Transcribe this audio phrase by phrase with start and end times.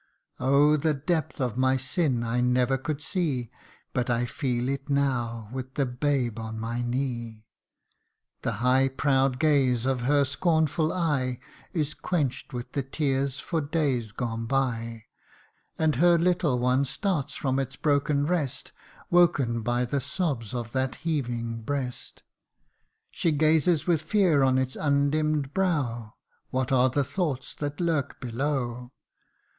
[0.39, 0.77] Oh!
[0.77, 3.51] the depth of my sin I never could see,
[3.93, 7.45] But I feel it now, with the babe on my knee.'
[8.41, 8.63] 86 THE UNDYING ONE.
[8.63, 11.39] The high proud gaze of her scornful eye
[11.71, 15.03] Is quench'd with the tears for days gone by;
[15.77, 18.71] And her little one starts from its broken rest,
[19.11, 22.23] Woke by the sobs of that heaving breast.
[23.11, 26.15] She gazes with fear on its undimm'd brow
[26.49, 28.91] What are the thoughts that lurk below